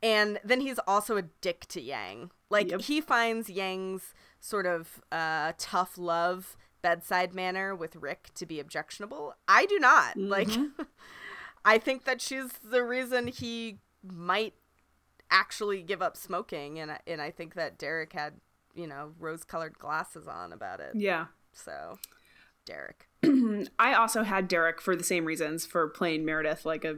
[0.03, 2.31] And then he's also a dick to Yang.
[2.51, 2.83] Like Yep.
[2.83, 9.35] he finds Yang's sort of uh, tough love bedside manner with Rick to be objectionable.
[9.47, 10.17] I do not.
[10.17, 10.49] Like
[11.65, 14.55] I think that she's the reason he might
[15.31, 18.35] actually give up smoking and and I think that Derek had,
[18.75, 20.93] you know, rose-colored glasses on about it.
[20.95, 21.27] Yeah.
[21.53, 21.99] So,
[22.67, 23.09] Derek.
[23.79, 26.97] I also had Derek for the same reasons for playing Meredith like a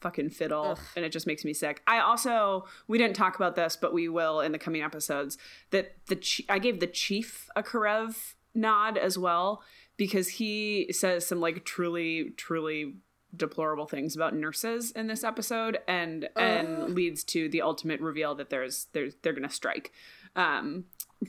[0.00, 1.82] fucking fiddle and it just makes me sick.
[1.86, 5.38] I also we didn't talk about this but we will in the coming episodes
[5.70, 9.62] that the ch- I gave the chief a Karev nod as well
[9.96, 12.94] because he says some like truly truly
[13.36, 18.50] deplorable things about nurses in this episode and and leads to the ultimate reveal that
[18.50, 19.92] there's there's they're going to strike.
[20.34, 20.84] Um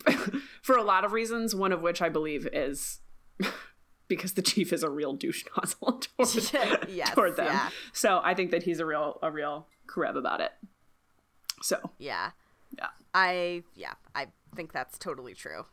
[0.61, 3.01] for a lot of reasons one of which I believe is
[4.15, 7.47] because the chief is a real douche nozzle toward, Yes, toward them.
[7.47, 7.69] yeah.
[7.93, 10.51] So I think that he's a real a real Karev about it.
[11.61, 12.31] So Yeah.
[12.77, 12.87] Yeah.
[13.13, 15.65] I yeah, I think that's totally true.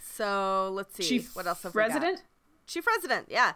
[0.00, 1.04] So, let's see.
[1.04, 2.22] chief what else have we got?
[2.66, 3.52] Chief resident, yeah.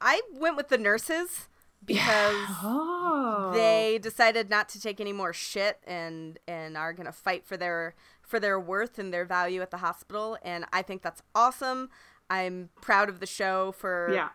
[0.00, 1.48] I went with the nurses
[1.84, 7.12] because Oh, they decided not to take any more shit and and are going to
[7.12, 11.02] fight for their for their worth and their value at the hospital and I think
[11.02, 11.88] that's awesome.
[12.28, 14.28] I'm proud of the show for yeah,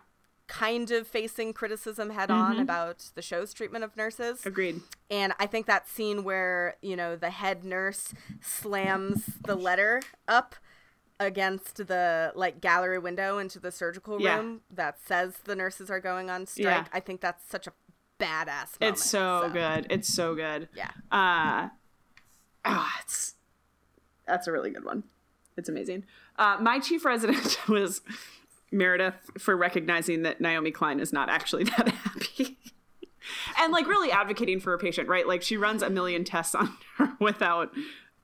[0.48, 4.44] kind of facing criticism head on about the show's treatment of nurses.
[4.44, 4.80] agreed.
[5.10, 10.54] And I think that scene where, you know, the head nurse slams the letter up
[11.20, 14.36] against the like gallery window into the surgical Yeah.
[14.38, 16.64] room that says the nurses are going on strike.
[16.64, 16.84] Yeah.
[16.92, 17.72] I think that's such a
[18.18, 18.96] badass moment.
[18.96, 19.86] It's so, good.
[19.90, 20.68] It's so good.
[20.74, 20.90] Yeah.
[21.10, 21.68] Uh,
[22.64, 23.34] ah, it's
[24.26, 25.04] that's a really good one.
[25.56, 26.04] It's amazing.
[26.38, 28.00] Uh, my chief resident was
[28.70, 32.58] Meredith for recognizing that Naomi Klein is not actually that happy.
[33.58, 35.26] and like really advocating for a patient, right?
[35.26, 37.70] Like she runs a million tests on her without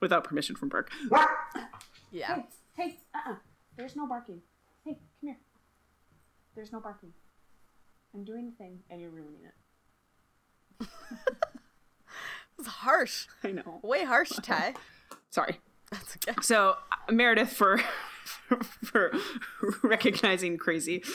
[0.00, 0.90] without permission from Burke.
[2.10, 2.42] Yeah.
[2.74, 3.34] Hey, uh-uh.
[3.76, 4.40] There's no barking.
[4.84, 5.38] Hey, come here.
[6.54, 7.12] There's no barking.
[8.14, 10.86] I'm doing the thing and you're ruining it.
[12.58, 13.26] It's harsh.
[13.44, 13.78] I know.
[13.82, 14.74] Way harsh, Ty.
[15.30, 15.60] Sorry.
[15.90, 16.36] That's okay.
[16.42, 17.78] So uh, Meredith for
[18.84, 19.12] for
[19.82, 21.02] recognizing crazy.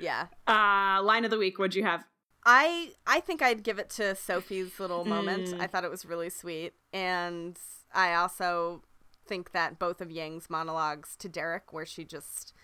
[0.00, 0.26] Yeah.
[0.48, 1.58] Uh, line of the week.
[1.58, 2.04] What'd you have?
[2.44, 5.48] I I think I'd give it to Sophie's little moment.
[5.48, 5.60] Mm.
[5.60, 7.58] I thought it was really sweet, and
[7.94, 8.82] I also
[9.26, 12.54] think that both of Yang's monologues to Derek, where she just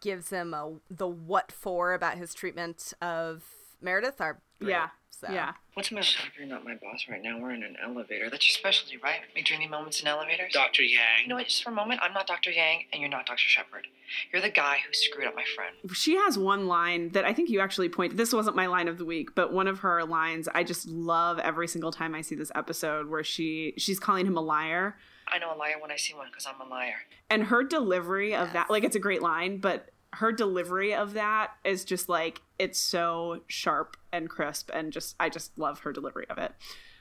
[0.00, 3.44] gives him a the what for about his treatment of
[3.82, 4.70] Meredith, are great.
[4.70, 4.88] Yeah.
[5.10, 5.28] So.
[5.30, 5.52] Yeah.
[5.74, 6.18] What's the matter?
[6.36, 7.38] You're not my boss right now.
[7.38, 8.28] We're in an elevator.
[8.28, 9.20] That's your specialty, right?
[9.36, 10.52] Make dreamy moments in elevators?
[10.52, 10.82] Dr.
[10.82, 11.00] Yang.
[11.22, 11.46] You know what?
[11.46, 12.50] Just for a moment, I'm not Dr.
[12.50, 13.38] Yang, and you're not Dr.
[13.38, 13.86] Shepherd.
[14.32, 15.76] You're the guy who screwed up my friend.
[15.94, 18.18] She has one line that I think you actually pointed.
[18.18, 21.38] This wasn't my line of the week, but one of her lines I just love
[21.38, 24.96] every single time I see this episode where she she's calling him a liar.
[25.28, 26.96] I know a liar when I see one because I'm a liar.
[27.30, 28.52] And her delivery of Yes.
[28.54, 32.78] that like it's a great line, but her delivery of that is just like it's
[32.78, 36.52] so sharp and crisp and just I just love her delivery of it.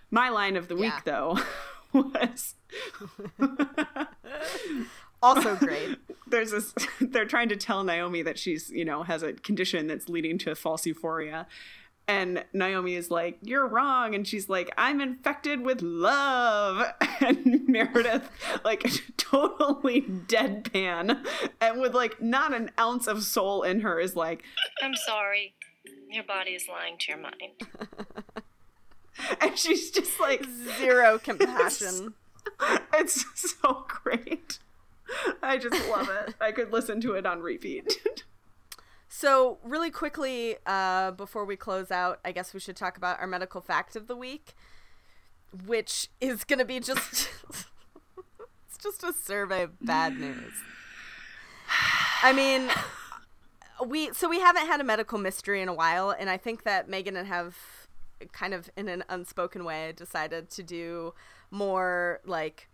[0.09, 0.99] My line of the week Yeah.
[1.05, 1.39] though
[1.93, 2.55] was
[5.23, 5.97] Also great.
[6.27, 10.09] there's this they're trying to tell Naomi that she's, you know, has a condition that's
[10.09, 11.45] leading to false euphoria.
[12.11, 14.13] And Naomi is like, You're wrong.
[14.13, 16.85] And she's like, I'm infected with love.
[17.23, 18.31] And Meredith,
[18.65, 18.83] like,
[19.17, 21.23] totally deadpan
[21.61, 24.41] and with like not an ounce of soul in her, is like,
[24.81, 25.53] I'm sorry.
[26.09, 27.61] Your body is lying to your mind.
[29.41, 30.47] and she's just like,
[30.79, 32.15] Zero compassion.
[32.95, 33.23] It's
[33.61, 34.57] so great.
[35.43, 36.33] I just love it.
[36.41, 38.01] I could listen to it on repeat.
[39.13, 43.27] So, really quickly, uh, before we close out, I guess we should talk about our
[43.27, 44.53] medical fact of the week,
[45.65, 47.29] which is going to be just.
[48.65, 50.53] it's just a survey of bad news.
[52.23, 52.69] I mean,
[53.85, 56.87] we so we haven't had a medical mystery in a while, and I think that
[56.87, 57.57] Megan and have
[58.31, 61.13] kind of in an unspoken way decided to do
[61.51, 62.69] more like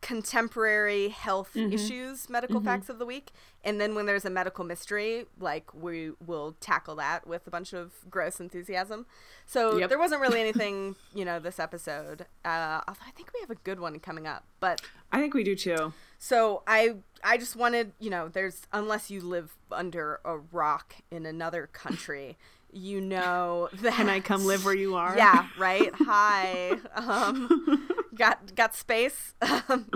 [0.00, 1.72] contemporary health Mm-hmm.
[1.72, 3.30] issues medical facts of the week
[3.64, 7.72] and then when there's a medical mystery like we will tackle that with a bunch
[7.72, 9.04] of gross enthusiasm
[9.46, 9.88] so Yep.
[9.88, 13.56] there wasn't really anything you know this episode uh although i think we have a
[13.56, 14.80] good one coming up but
[15.12, 15.92] I think we do too.
[16.20, 16.94] so I
[17.24, 22.38] I just wanted, you know, there's unless you live under a rock in another country,
[22.72, 25.16] you know that Can I come live where you are?
[25.16, 25.90] Yeah, right.
[25.94, 26.78] Hi.
[26.94, 27.88] Um
[28.20, 29.34] got got space.
[29.68, 29.86] Um,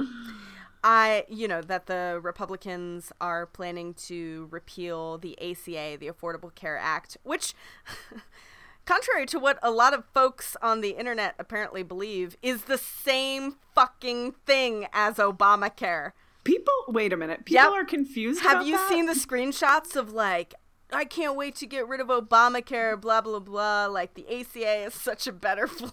[0.87, 6.77] I, you know, that the Republicans are planning to repeal the ACA, the Affordable Care
[6.77, 7.55] Act, which
[8.85, 13.57] contrary to what a lot of folks on the internet apparently believe, is the same
[13.75, 16.13] fucking thing as Obamacare.
[16.45, 17.47] People, wait a minute.
[17.47, 17.73] People Yep.
[17.73, 18.43] are confused.
[18.43, 18.89] Have you that?
[18.91, 20.53] seen the screenshots of like,
[20.93, 23.87] I can't wait to get rid of Obamacare, blah, blah, blah.
[23.87, 25.91] Like, the ACA is such a better plan.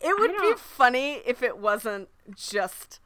[0.00, 3.00] It would be funny if it wasn't just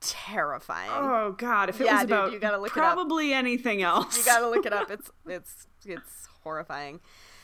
[0.00, 0.90] terrifying.
[0.92, 1.68] Oh God!
[1.68, 2.94] If it Yeah, was dude, about you gotta look it up.
[2.94, 4.90] probably anything else, You gotta look it up.
[4.90, 7.00] It's it's it's horrifying.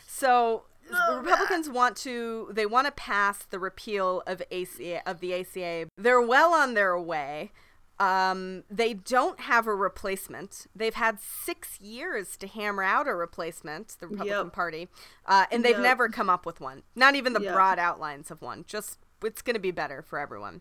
[0.07, 5.35] So the Republicans want to they want to pass the repeal of ACA of the
[5.35, 5.89] ACA.
[5.97, 7.53] They're well on their way.
[8.01, 10.67] Um, they don't have a replacement.
[10.75, 14.53] They've had six years to hammer out a replacement, the Republican Yep.
[14.53, 14.89] Party,
[15.27, 15.83] uh, and they've Yep.
[15.83, 16.85] never come up with one.
[16.95, 17.55] Not even the Yep.
[17.55, 18.65] broad outlines of one.
[18.67, 20.61] Just it's going to be better for everyone.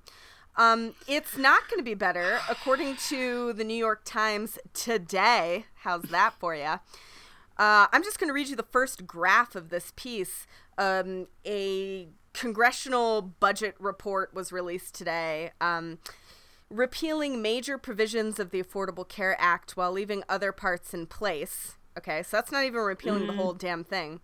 [0.56, 5.66] Um, it's not going to be better, according to the New York Times today.
[5.84, 6.80] How's that for you?
[7.60, 10.48] Uh, I'm just going to read you the first graph of this piece.
[10.80, 15.52] Um, a congressional budget report was released today.
[15.62, 16.00] Um,
[16.70, 21.78] repealing major provisions of the Affordable Care Act while leaving other parts in place.
[21.98, 23.42] Okay, so that's not even repealing the mm-hmm.
[23.42, 24.20] whole damn thing.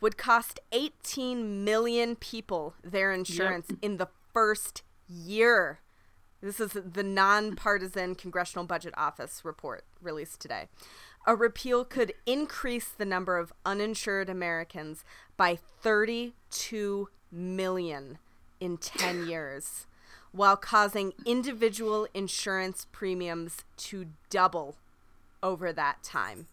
[0.00, 5.80] Would cost 18 million people their insurance in the first year.
[6.42, 10.68] This is the nonpartisan Congressional Budget Office report released today.
[11.26, 15.04] A repeal could increase the number of uninsured Americans
[15.38, 18.18] by 32 million
[18.60, 19.86] in 10 years,
[20.34, 24.76] while causing individual insurance premiums to double
[25.44, 26.48] over that time.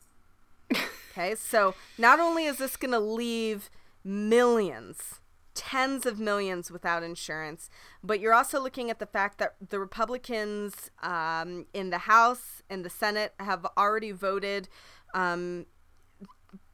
[1.12, 3.72] Okay, so not only is this going to leave
[4.04, 5.20] millions,
[5.56, 7.72] tens of millions without insurance,
[8.04, 12.86] but you're also looking at the fact that the Republicans um, in the House and
[12.86, 14.70] the Senate have already voted.
[15.16, 15.66] Um,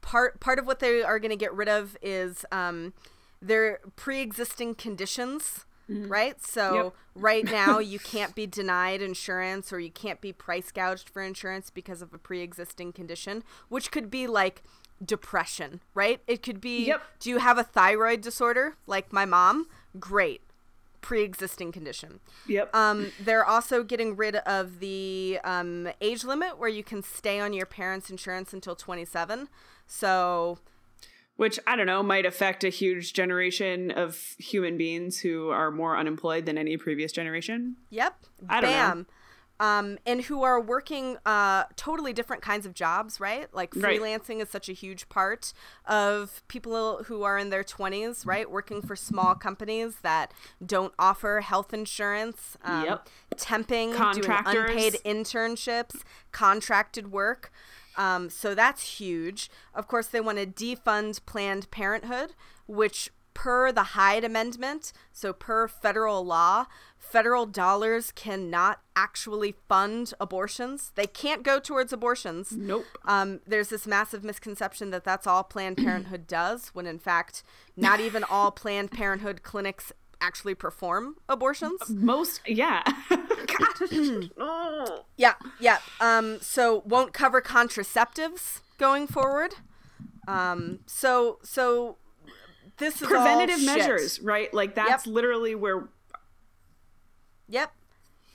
[0.02, 2.92] part part of what they are going to get rid of is um,
[3.40, 5.64] their pre-existing conditions.
[5.88, 6.40] Right?
[6.44, 6.94] So Yep.
[7.14, 11.70] right now you can't be denied insurance or you can't be price gouged for insurance
[11.70, 14.62] because of a pre-existing condition, which could be like
[15.04, 16.20] depression, right?
[16.26, 17.02] It could be Yep.
[17.20, 19.66] do you have a thyroid disorder like my mom?
[19.98, 20.42] Great.
[21.00, 22.18] Pre-existing condition.
[22.48, 22.74] Yep.
[22.74, 27.52] Um, they're also getting rid of the um, age limit where you can stay on
[27.52, 29.48] your parents' insurance until 27.
[29.86, 30.58] So,
[31.38, 35.96] Which I don't know might affect a huge generation of human beings who are more
[35.96, 37.76] unemployed than any previous generation.
[37.90, 38.16] yep,
[38.48, 38.76] I don't know.
[38.76, 39.06] bam.
[39.60, 43.52] Um, and who are working uh, totally different kinds of jobs, right?
[43.52, 44.00] Like Right.
[44.00, 45.52] freelancing is such a huge part
[45.84, 48.48] of people who are in their 20s, right?
[48.48, 50.32] Working for small companies that
[50.64, 53.08] don't offer health insurance, um, Yep.
[53.36, 54.70] temping, doing Contractors.
[54.70, 57.50] unpaid internships, contracted work.
[57.98, 59.50] Um, so that's huge.
[59.74, 62.34] Of course, they want to defund Planned Parenthood,
[62.66, 70.92] which, per the Hyde Amendment, so per federal law, federal dollars cannot actually fund abortions.
[70.94, 72.52] They can't go towards abortions.
[72.52, 72.86] Nope.
[73.04, 77.42] Um, there's this massive misconception that that's all Planned Parenthood does, when in fact,
[77.76, 81.80] not even all Planned Parenthood clinics actually perform abortions.
[81.88, 82.82] Most, yeah.
[85.16, 85.78] Yeah, yeah.
[86.00, 89.54] Um, so won't cover contraceptives going forward.
[90.26, 91.96] Um, so so
[92.78, 93.66] this is all Preventative shit.
[93.78, 94.52] measures, right?
[94.52, 95.14] Like that's Yep.
[95.14, 95.88] literally where
[97.48, 97.72] Yep,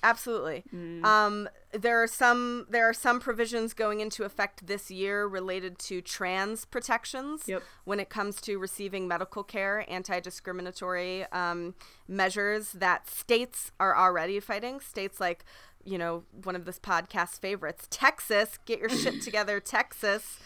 [0.04, 0.64] absolutely.
[0.76, 1.04] Mm.
[1.04, 6.02] Um, there are some there are some provisions going into effect this year related to
[6.02, 7.64] trans protections Yep.
[7.86, 11.74] when it comes to receiving medical care, anti-discriminatory um,
[12.08, 14.80] measures that states are already fighting.
[14.80, 15.44] States like
[15.86, 18.60] you know one of this podcast's favorites, Texas.
[18.66, 20.38] Get your shit together, Texas.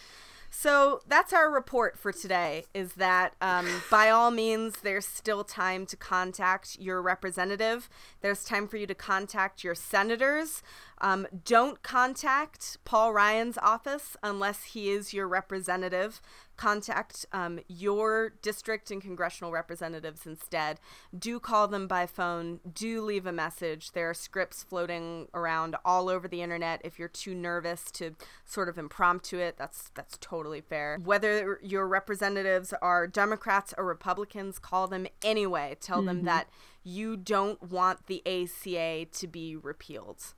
[0.50, 2.66] So that's our report for today.
[2.74, 7.90] Is that um, by all means, there's still time to contact your representative.
[8.22, 10.64] There's time for you to contact your senators.
[11.00, 16.22] Um, don't contact Paul Ryan's office unless he is your representative.
[16.56, 20.80] Contact um, your district and congressional representatives instead.
[21.18, 22.62] Do call them by phone.
[22.74, 23.92] Do leave a message.
[23.92, 26.82] There are scripts floating around all over the internet.
[26.84, 30.98] If you're too nervous to sort of impromptu it, that's that's totally fair.
[31.04, 35.78] Whether your representatives are Democrats or Republicans, call them anyway.
[35.80, 36.50] Tell them that
[36.84, 40.34] you don't want the ACA to be repealed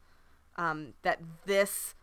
[0.60, 1.95] um, that this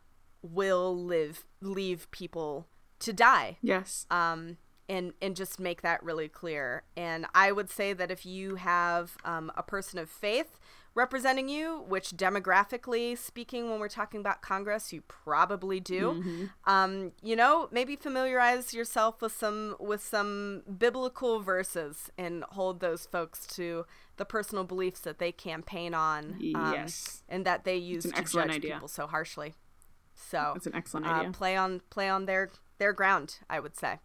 [0.43, 2.67] will live leave people
[2.99, 4.07] to die Yes.
[4.11, 4.57] um,
[4.89, 6.83] and and just make that really clear.
[6.97, 10.59] And I would say that if you have um, a person of faith
[10.95, 17.37] representing you, which demographically speaking, when we're talking about Congress, you probably do, um, you
[17.37, 23.85] know, maybe familiarize yourself with some with some biblical verses and hold those folks to
[24.17, 27.23] the personal beliefs that they campaign on, um, Yes.
[27.29, 28.75] and that they use to judge idea.
[28.75, 29.55] people so harshly.
[30.15, 31.31] So That's an excellent uh, idea.
[31.33, 33.99] play on play on their their ground, I would say.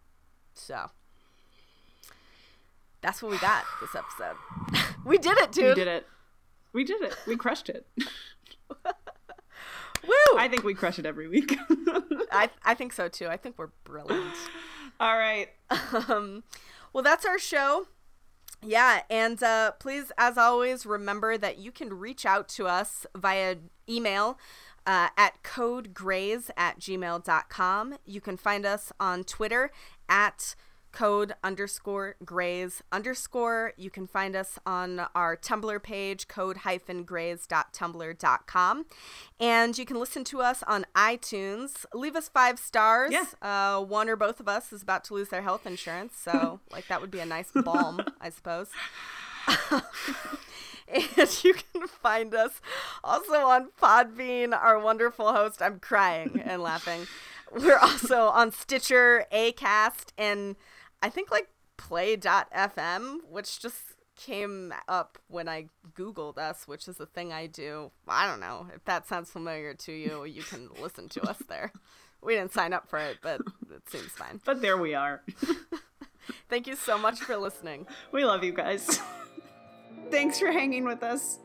[0.54, 0.90] So
[3.00, 4.36] that's what we got this episode.
[5.06, 5.68] we did it, dude.
[5.68, 6.06] we did it.
[6.72, 7.14] We did it.
[7.26, 7.86] We crushed it.
[10.06, 10.36] Woo!
[10.38, 11.56] I think we crush it every week.
[12.32, 13.28] I I think so too.
[13.28, 14.34] I think we're brilliant.
[14.98, 15.48] All right.
[16.08, 16.42] um,
[16.92, 17.86] well, that's our show.
[18.64, 23.56] Yeah, and uh, please, as always, remember that you can reach out to us via
[23.88, 24.38] email
[24.86, 27.94] uh, at codegrays at gmail.com.
[28.06, 29.72] You can find us on Twitter
[30.08, 30.54] at
[30.92, 33.72] code underscore grays underscore.
[33.76, 38.86] You can find us on our Tumblr page, code hyphen grays.tumblr.com.
[39.40, 41.84] And you can listen to us on iTunes.
[41.92, 43.12] Leave us five stars.
[43.12, 43.24] Yeah.
[43.40, 46.14] Uh, one or both of us is about to lose their health insurance.
[46.16, 48.68] So, like, that would be a nice balm, I suppose.
[49.72, 52.60] and you can find us
[53.02, 55.62] also on Podbean, our wonderful host.
[55.62, 57.06] I'm crying and laughing.
[57.50, 60.56] We're also on Stitcher, Acast, and
[61.02, 67.06] I think like Play.fm, which just came up when I Googled us, which is a
[67.06, 67.90] thing I do.
[68.06, 68.68] I don't know.
[68.74, 71.72] If that sounds familiar to you, you can listen to us there.
[72.22, 73.40] We didn't sign up for it, but
[73.74, 74.40] it seems fine.
[74.44, 75.22] But there we are.
[76.48, 77.86] Thank you so much for listening.
[78.12, 79.00] We love you guys.
[80.10, 81.38] Thanks for hanging with us.